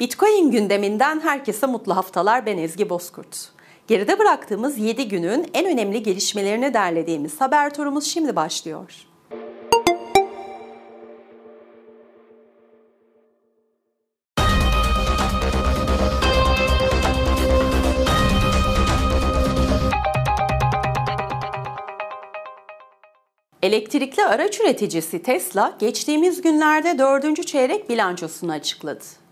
[0.00, 2.46] Bitcoin gündeminden herkese mutlu haftalar.
[2.46, 3.48] Ben Ezgi Bozkurt.
[3.86, 8.92] Geride bıraktığımız 7 günün en önemli gelişmelerini derlediğimiz haber turumuz şimdi başlıyor.
[23.62, 29.25] Elektrikli araç üreticisi Tesla geçtiğimiz günlerde dördüncü çeyrek bilançosunu açıkladı.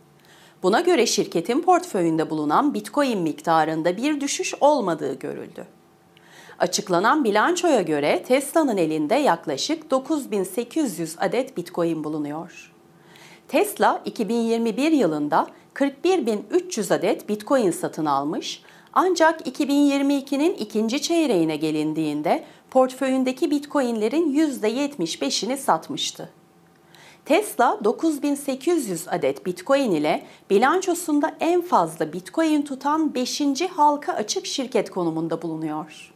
[0.65, 5.67] Buna göre şirketin portföyünde bulunan Bitcoin miktarında bir düşüş olmadığı görüldü.
[6.59, 12.73] Açıklanan bilançoya göre Tesla'nın elinde yaklaşık 9800 adet Bitcoin bulunuyor.
[13.49, 24.35] Tesla 2021 yılında 41.300 adet Bitcoin satın almış ancak 2022'nin ikinci çeyreğine gelindiğinde portföyündeki Bitcoin'lerin
[24.35, 26.31] %75'ini satmıştı.
[27.25, 33.41] Tesla 9800 adet Bitcoin ile bilançosunda en fazla Bitcoin tutan 5.
[33.77, 36.15] halka açık şirket konumunda bulunuyor.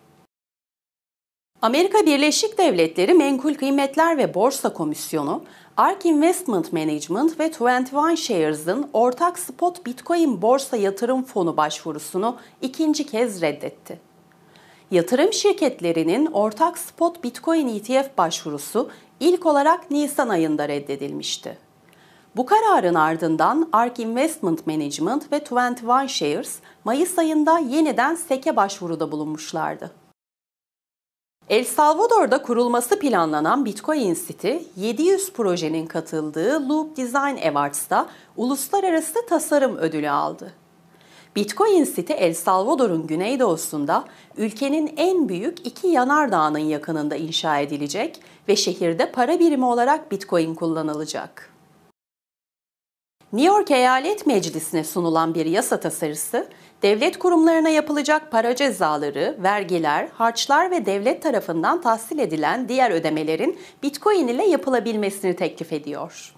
[1.63, 5.43] Amerika Birleşik Devletleri Menkul Kıymetler ve Borsa Komisyonu,
[5.77, 13.43] ARK Investment Management ve 21 Shares'ın ortak spot Bitcoin borsa yatırım fonu başvurusunu ikinci kez
[13.43, 14.01] reddetti.
[14.91, 21.59] Yatırım şirketlerinin ortak spot Bitcoin ETF başvurusu ilk olarak Nisan ayında reddedilmişti.
[22.37, 29.91] Bu kararın ardından ARK Investment Management ve 21 Shares Mayıs ayında yeniden SEC'e başvuruda bulunmuşlardı.
[31.49, 40.11] El Salvador'da kurulması planlanan Bitcoin City, 700 projenin katıldığı Loop Design Awards'ta uluslararası tasarım ödülü
[40.11, 40.53] aldı.
[41.37, 44.05] Bitcoin City El Salvador'un güneydoğusunda
[44.37, 51.55] ülkenin en büyük iki yanardağının yakınında inşa edilecek ve şehirde para birimi olarak Bitcoin kullanılacak.
[53.33, 56.49] New York Eyalet Meclisi'ne sunulan bir yasa tasarısı,
[56.83, 64.29] devlet kurumlarına yapılacak para cezaları, vergiler, harçlar ve devlet tarafından tahsil edilen diğer ödemelerin Bitcoin
[64.29, 66.38] ile yapılabilmesini teklif ediyor.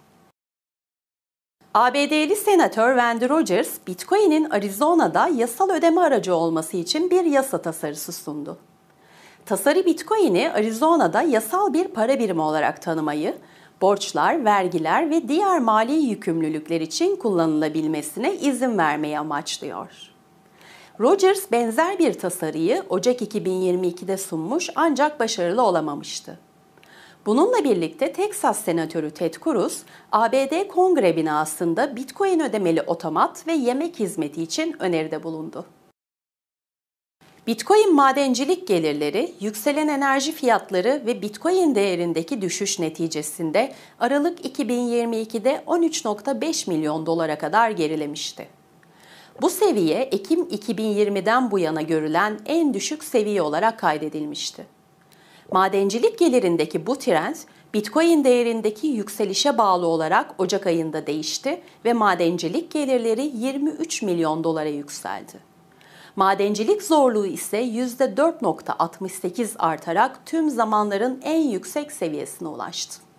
[1.75, 8.59] ABD'li senatör Wendy Rogers, Bitcoin'in Arizona'da yasal ödeme aracı olması için bir yasa tasarısı sundu.
[9.47, 13.37] Tasarı Bitcoin'i Arizona'da yasal bir para birimi olarak tanımayı,
[13.81, 19.89] borçlar, vergiler ve diğer mali yükümlülükler için kullanılabilmesine izin vermeyi amaçlıyor.
[21.01, 26.39] Rogers benzer bir tasarıyı Ocak 2022'de sunmuş ancak başarılı olamamıştı.
[27.27, 29.83] Bununla birlikte Teksas Senatörü Ted Cruz,
[30.13, 35.67] ABD Kongre binasında Bitcoin ödemeli otomat ve yemek hizmeti için öneride bulundu.
[37.47, 47.07] Bitcoin madencilik gelirleri, yükselen enerji fiyatları ve Bitcoin değerindeki düşüş neticesinde Aralık 2022'de 13.5 milyon
[47.07, 48.49] dolara kadar gerilemişti.
[49.41, 54.80] Bu seviye Ekim 2020'den bu yana görülen en düşük seviye olarak kaydedilmişti.
[55.53, 57.35] Madencilik gelirindeki bu trend
[57.75, 65.33] Bitcoin değerindeki yükselişe bağlı olarak Ocak ayında değişti ve madencilik gelirleri 23 milyon dolara yükseldi.
[66.17, 73.10] Madencilik zorluğu ise %4.68 artarak tüm zamanların en yüksek seviyesine ulaştı.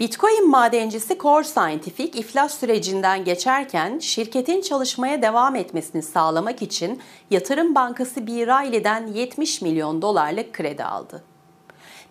[0.00, 7.00] Bitcoin madencisi Core Scientific iflas sürecinden geçerken şirketin çalışmaya devam etmesini sağlamak için
[7.30, 8.32] Yatırım Bankası B.
[8.32, 11.24] Riley'den 70 milyon dolarlık kredi aldı.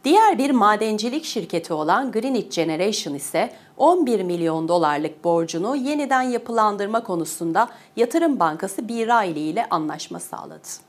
[0.03, 7.69] Diğer bir madencilik şirketi olan Greenwich Generation ise 11 milyon dolarlık borcunu yeniden yapılandırma konusunda
[7.95, 8.93] Yatırım Bankası B.
[8.93, 10.86] Riley ile anlaşma sağladı.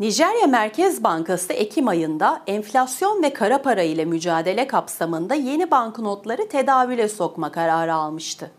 [0.00, 7.08] Nijerya Merkez Bankası Ekim ayında enflasyon ve kara para ile mücadele kapsamında yeni banknotları tedavüle
[7.08, 8.50] sokma kararı almıştı.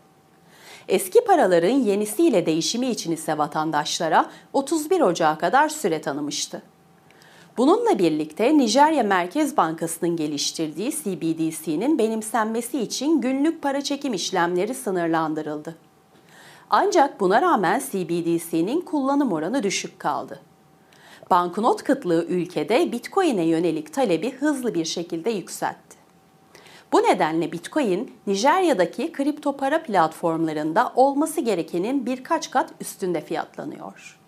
[0.88, 6.62] Eski paraların yenisiyle değişimi için ise vatandaşlara 31 Ocağı kadar süre tanımıştı.
[7.56, 15.76] Bununla birlikte Nijerya Merkez Bankası'nın geliştirdiği CBDC'nin benimsenmesi için günlük para çekim işlemleri sınırlandırıldı.
[16.70, 20.40] Ancak buna rağmen CBDC'nin kullanım oranı düşük kaldı
[21.30, 25.96] banknot kıtlığı ülkede Bitcoin'e yönelik talebi hızlı bir şekilde yükseltti.
[26.92, 34.20] Bu nedenle Bitcoin, Nijerya'daki kripto para platformlarında olması gerekenin birkaç kat üstünde fiyatlanıyor.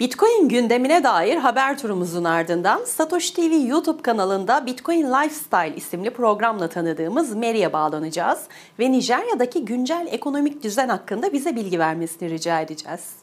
[0.00, 7.34] Bitcoin gündemine dair haber turumuzun ardından Satoshi TV YouTube kanalında Bitcoin Lifestyle isimli programla tanıdığımız
[7.34, 8.40] Mary'e bağlanacağız
[8.78, 13.22] ve Nijerya'daki güncel ekonomik düzen hakkında bize bilgi vermesini rica edeceğiz.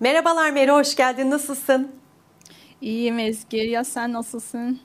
[0.00, 1.30] Merhabalar Meri, hoş geldin.
[1.30, 1.92] Nasılsın?
[2.80, 3.56] İyiyim Ezgi.
[3.56, 4.80] Ya sen nasılsın?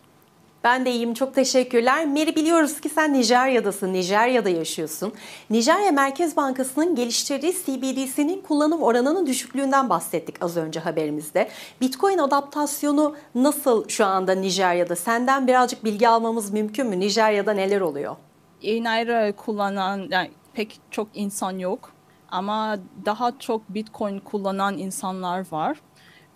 [0.64, 1.14] Ben de iyiyim.
[1.14, 2.06] Çok teşekkürler.
[2.06, 3.94] Meri biliyoruz ki sen Nijerya'dasın.
[3.94, 5.14] Nijerya'da yaşıyorsun.
[5.50, 11.50] Nijerya Merkez Bankası'nın geliştirdiği CBDC'nin kullanım oranının düşüklüğünden bahsettik az önce haberimizde.
[11.82, 14.96] Bitcoin adaptasyonu nasıl şu anda Nijerya'da?
[14.96, 17.00] Senden birazcık bilgi almamız mümkün mü?
[17.00, 18.16] Nijerya'da neler oluyor?
[18.64, 21.95] Enaira kullanan yani pek çok insan yok
[22.36, 25.78] ama daha çok Bitcoin kullanan insanlar var.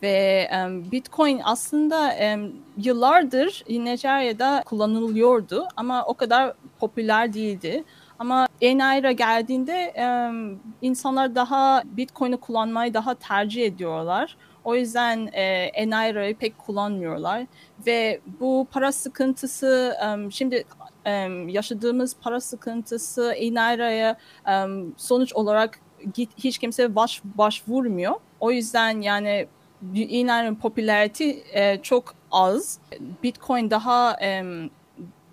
[0.02, 7.84] Ve um, Bitcoin aslında um, yıllardır Nijerya'da kullanılıyordu ama o kadar popüler değildi.
[8.20, 14.38] Ama Enaira geldiğinde um, insanlar daha Bitcoin'i kullanmayı daha tercih ediyorlar.
[14.64, 15.44] O yüzden e,
[15.74, 17.46] Enaira'yı pek kullanmıyorlar
[17.86, 20.64] ve bu para sıkıntısı um, şimdi
[21.06, 24.18] um, yaşadığımız para sıkıntısı Enaira'ya
[24.48, 25.80] um, sonuç olarak
[26.14, 28.14] git, hiç kimse baş başvurmuyor.
[28.40, 29.48] O yüzden yani
[29.96, 32.80] Ethereum popülarity e, çok az.
[33.24, 34.44] Bitcoin daha e,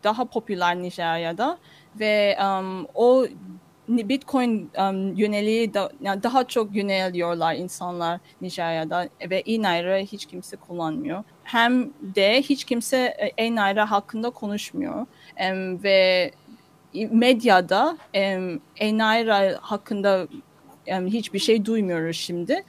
[0.04, 1.58] daha popüler Nijerya'da
[2.00, 3.26] ve um, o
[3.88, 11.24] Bitcoin um, yöneliği da, yani daha çok yöneliyorlar insanlar Nijerya'da ve e-naira hiç kimse kullanmıyor.
[11.44, 12.98] Hem de hiç kimse
[13.36, 15.06] e-naira hakkında konuşmuyor
[15.50, 16.30] um, ve
[16.94, 20.28] medyada um, e-naira hakkında
[20.98, 22.64] um, hiçbir şey duymuyoruz şimdi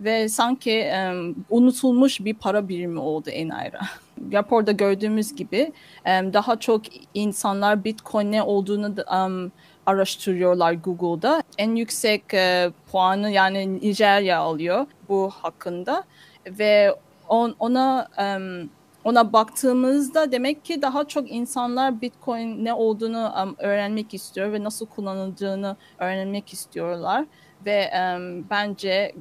[0.00, 3.80] ve sanki um, unutulmuş bir para birimi oldu Enaira.
[4.32, 5.72] Raporda gördüğümüz gibi
[6.06, 6.82] um, daha çok
[7.14, 8.94] insanlar Bitcoin ne olduğunu
[9.26, 9.52] um,
[9.86, 11.42] araştırıyorlar Google'da.
[11.58, 16.04] En yüksek uh, puanı yani Nijerya alıyor bu hakkında
[16.46, 16.94] ve
[17.28, 18.70] on, ona um,
[19.08, 24.86] ona baktığımızda demek ki daha çok insanlar Bitcoin ne olduğunu um, öğrenmek istiyor ve nasıl
[24.86, 27.24] kullanıldığını öğrenmek istiyorlar
[27.66, 29.14] ve um, bence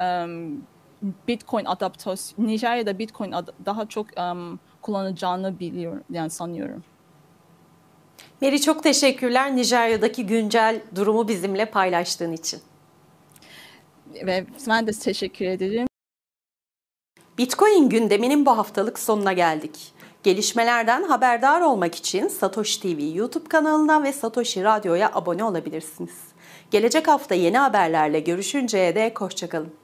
[0.00, 0.62] um,
[1.28, 6.84] Bitcoin adaptasyon Nijerya'da Bitcoin ad- daha çok um, kullanacağını biliyorum yani sanıyorum.
[8.40, 12.60] Meri çok teşekkürler Nijerya'daki güncel durumu bizimle paylaştığın için.
[14.26, 15.89] Ve ben de teşekkür ederim.
[17.40, 19.92] Bitcoin gündeminin bu haftalık sonuna geldik.
[20.22, 26.18] Gelişmelerden haberdar olmak için Satoshi TV YouTube kanalına ve Satoshi Radyo'ya abone olabilirsiniz.
[26.70, 29.79] Gelecek hafta yeni haberlerle görüşünceye dek hoşçakalın.